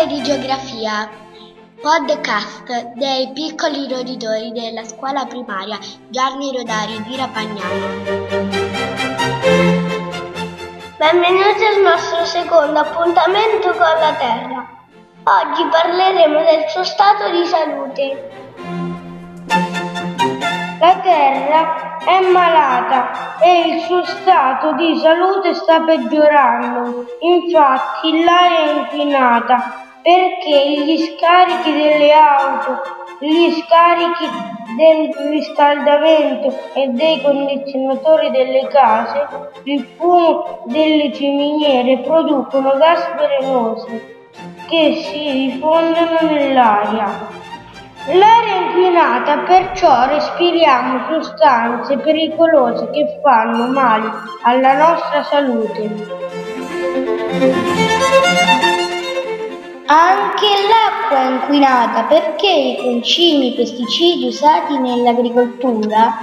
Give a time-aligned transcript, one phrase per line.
[0.00, 1.10] Storie di geografia,
[1.78, 7.86] podcast dei piccoli roditori della scuola primaria Gianni Rodari di Rapagnano.
[10.96, 14.66] Benvenuti al nostro secondo appuntamento con la Terra.
[15.24, 18.30] Oggi parleremo del suo stato di salute.
[20.80, 27.04] La Terra è malata e il suo stato di salute sta peggiorando.
[27.20, 32.80] Infatti l'aria è inquinata perché gli scarichi delle auto,
[33.20, 34.28] gli scarichi
[34.76, 39.26] del riscaldamento e dei condizionatori delle case,
[39.64, 44.18] il fumo delle ciminiere producono gas velenosi
[44.68, 47.38] che si diffondono nell'aria.
[48.06, 54.10] L'aria inquinata, perciò respiriamo sostanze pericolose che fanno male
[54.42, 55.98] alla nostra salute.
[59.92, 66.14] Anche l'acqua è inquinata perché i concimi i pesticidi usati nell'agricoltura,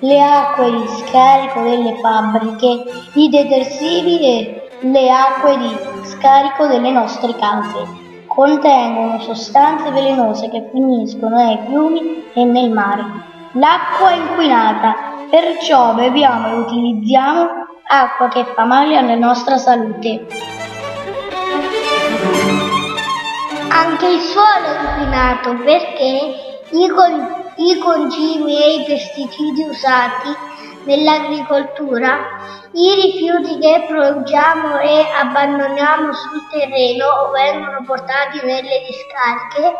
[0.00, 2.82] le acque di scarico delle fabbriche,
[3.14, 7.86] i detersivi e le acque di scarico delle nostre case
[8.26, 13.04] contengono sostanze velenose che finiscono nei fiumi e nel mare.
[13.52, 14.96] L'acqua è inquinata,
[15.30, 17.46] perciò beviamo e utilizziamo
[17.86, 20.55] acqua che fa male alla nostra salute.
[24.06, 30.28] Anche il suolo è inquinato perché i, con- i concimi e i pesticidi usati
[30.84, 32.16] nell'agricoltura,
[32.70, 39.76] i rifiuti che produciamo e abbandoniamo sul terreno o vengono portati nelle discariche,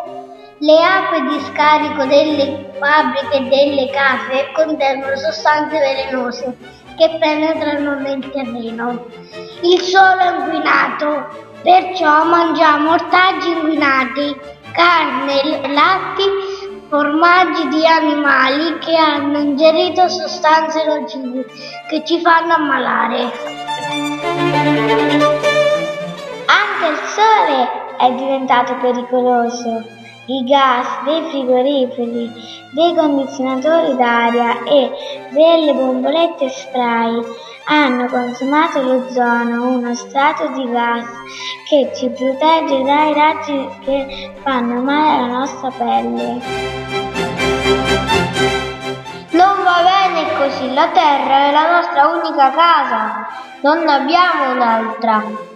[0.57, 6.57] le acque di scarico delle fabbriche e delle case contengono sostanze velenose
[6.97, 9.05] che penetrano nel terreno.
[9.61, 14.35] Il suolo è inquinato, perciò mangiamo ortaggi inquinati,
[14.71, 16.23] carne, latti,
[16.87, 21.45] formaggi di animali che hanno ingerito sostanze nocive
[21.89, 23.31] che ci fanno ammalare.
[26.45, 29.96] Anche il sole è diventato pericoloso.
[30.29, 32.29] I gas dei frigoriferi,
[32.71, 34.91] dei condizionatori d'aria e
[35.29, 37.23] delle bombolette spray
[37.63, 41.05] hanno consumato l'ozono, uno strato di gas
[41.69, 46.41] che ci protegge dai raggi che fanno male alla nostra pelle.
[49.29, 53.27] Non va bene così, la Terra è la nostra unica casa,
[53.61, 55.55] non ne abbiamo un'altra.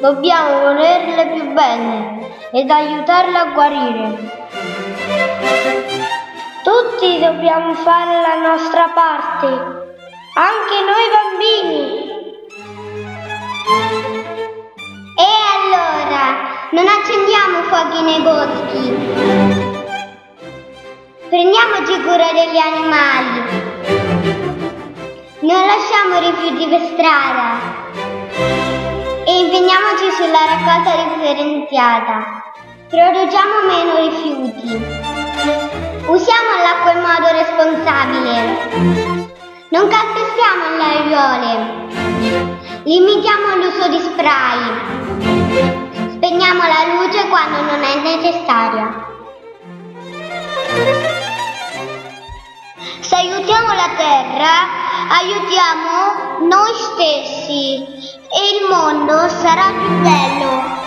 [0.00, 4.38] Dobbiamo volerle più bene ed aiutarle a guarire.
[6.62, 12.08] Tutti dobbiamo fare la nostra parte, anche noi bambini.
[15.18, 16.24] E allora,
[16.70, 18.84] non accendiamo fuochi nei boschi.
[21.28, 23.38] Prendiamoci cura degli animali.
[25.40, 28.09] Non lasciamo rifiuti per strada.
[29.70, 32.42] Impegniamoci sulla raccolta differenziata.
[32.88, 34.66] Produciamo meno rifiuti.
[36.06, 38.34] Usiamo l'acqua in modo responsabile.
[39.68, 41.50] Non calpestiamo le aiuole.
[42.82, 44.58] Limitiamo l'uso di spray.
[46.14, 49.06] Spegniamo la luce quando non è necessaria.
[52.98, 54.66] Se aiutiamo la Terra,
[55.10, 60.79] aiutiamo noi stessi e il mondo sarà più bello.